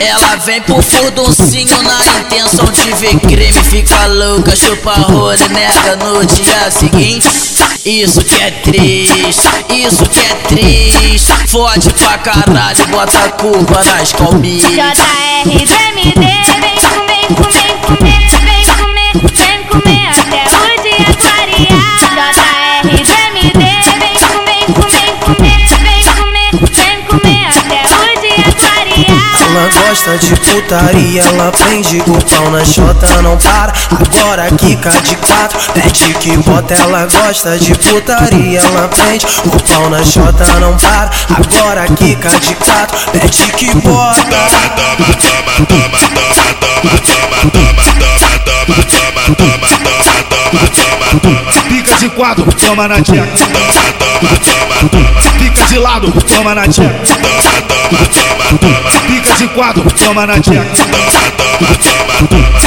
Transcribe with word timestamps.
Ela 0.00 0.36
vem 0.36 0.60
pro 0.62 0.82
furduncinho 0.82 1.82
na 1.82 2.20
intenção 2.20 2.66
de 2.66 2.92
ver 2.94 3.18
creme 3.20 3.52
Fica 3.52 4.06
louca, 4.06 4.54
chupa 4.54 4.92
rola 4.92 5.36
e 5.36 5.48
nega 5.48 5.96
no 5.96 6.24
dia 6.26 6.70
seguinte. 6.70 7.28
Isso 7.84 8.22
que 8.24 8.34
é 8.40 8.50
triste, 8.50 9.48
isso 9.70 10.06
que 10.06 10.20
é 10.20 10.34
triste. 10.48 11.32
Fode 11.48 11.92
pra 11.94 12.18
caralho, 12.18 12.86
bota 12.88 13.18
a 13.18 13.30
culpa 13.30 13.82
nas 13.84 14.12
calminhas. 14.12 14.72
JR, 14.72 15.44
vem 15.44 16.12
comer, 16.12 16.53
Ela 29.64 29.88
gosta 29.88 30.18
de 30.18 30.36
putaria, 30.36 31.22
ela 31.22 31.50
prende 31.50 31.98
o 31.98 32.24
pau 32.26 32.50
na 32.50 32.62
chota, 32.62 33.22
não 33.22 33.38
para. 33.38 33.72
Agora 33.92 34.50
quica 34.50 34.90
de 34.90 35.16
quatro, 35.16 35.58
pede 35.72 36.12
que 36.18 36.36
bota. 36.36 36.74
Ela 36.74 37.06
gosta 37.06 37.58
de 37.58 37.74
putaria, 37.74 38.60
ela 38.60 38.88
prende 38.88 39.24
o 39.46 39.62
pau 39.62 39.88
na 39.88 40.04
chota, 40.04 40.44
não 40.60 40.76
para. 40.76 41.10
Agora 41.30 41.86
quica 41.96 42.28
de 42.40 42.54
quatro, 42.56 43.10
pede 43.10 43.52
que 43.52 43.74
bota. 43.76 44.22
Fica 51.68 51.96
de 51.96 52.08
quadro, 52.10 52.44
toma 52.52 52.86
na 52.86 53.00
tcheca. 53.00 53.32
Fica 55.38 55.64
de 55.64 55.78
lado, 55.78 56.12
toma 56.28 56.54
na 56.54 56.68
tcheca. 56.68 57.06
Fica 57.06 58.84
de 58.84 58.93
quadro, 59.54 59.84
toma 59.92 60.26
na 60.26 60.40
tcheca. 60.40 60.64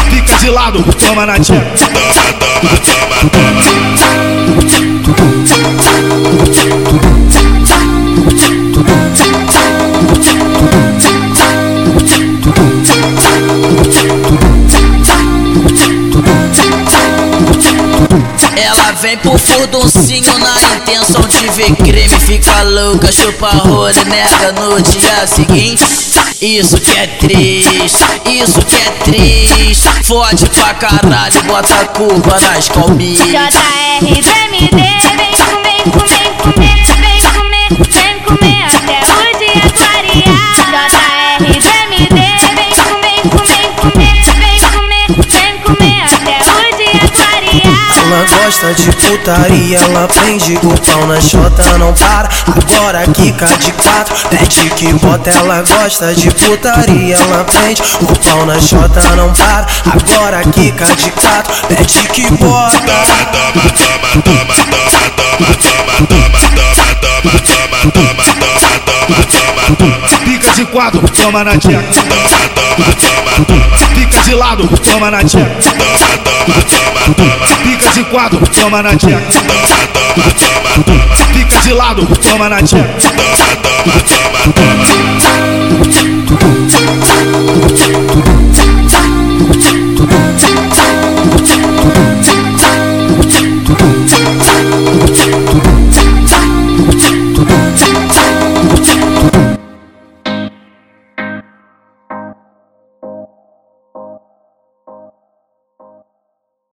Fica 0.10 0.38
de 0.38 0.50
lado, 0.50 0.84
toma 1.06 1.26
na 1.26 1.38
tcheca. 1.38 2.97
Ela 18.63 18.94
vem 18.94 19.17
pro 19.17 19.38
furduncinho 19.38 20.39
na 20.39 20.55
intenção 20.75 21.22
de 21.22 21.47
ver 21.50 21.75
creme. 21.75 22.19
Fica 22.19 22.63
louca, 22.63 23.11
chupa 23.11 23.50
rola 23.50 23.91
e 23.91 24.05
nega 24.05 24.53
no 24.53 24.81
dia 24.81 25.27
seguinte. 25.27 25.83
Isso 26.41 26.80
que 26.80 26.97
é 26.97 27.08
triste, 27.08 27.85
isso 28.25 28.59
que 28.66 28.75
é 28.75 28.89
triste. 29.03 29.88
Fode 30.03 30.50
pra 30.50 30.73
caralho, 30.73 31.44
bota 31.44 31.81
a 31.81 31.85
culpa 31.88 32.39
nas 32.39 32.69
calminhas 32.69 33.28
JR, 33.28 35.27
gosta 48.48 48.73
de 48.73 48.90
putaria, 48.95 49.78
ela 49.78 50.08
prende 50.08 50.58
o 50.64 50.80
pau 50.80 51.06
na 51.06 51.20
chota, 51.20 51.78
não 51.78 51.94
para. 51.94 52.30
Agora 52.48 53.06
quica 53.08 53.45
de 53.45 53.73
quatro, 53.73 54.16
pede 54.30 54.70
que 54.70 54.94
bota. 54.94 55.31
Ela 55.31 55.62
gosta 55.64 56.16
de 56.16 56.31
putaria, 56.31 57.18
ela 57.18 57.44
prende 57.44 57.81
o 58.02 58.06
pau 58.06 58.46
na 58.46 58.58
chota, 58.58 59.02
não 59.18 59.34
para. 59.34 59.68
Agora 59.85 60.41
quica 60.46 60.85
de 60.96 61.12
quatro, 61.12 61.53
pede 61.68 62.08
que 62.08 62.31
bota. 62.35 62.78
Fica 70.24 70.52
de 70.52 70.66
quadro, 70.68 71.02
toma 71.09 71.44
na 71.44 71.58
tcheca. 71.58 71.84
Fica 73.94 74.22
de 74.22 74.34
lado, 74.35 74.68
toma 74.78 75.12
na 75.12 75.24
tcheca. 75.24 75.62
Fica 75.62 76.64
de 76.64 76.78
quadro, 76.78 77.14
toma 77.14 77.37
na 78.84 78.96
tcheca. 78.96 79.19
Fica 81.34 81.59
de 81.62 81.74
lado, 81.74 82.06
toma 82.22 82.50
na 82.50 82.62
tcheca. 82.62 82.94